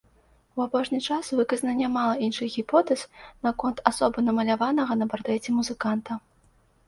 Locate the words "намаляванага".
4.29-4.93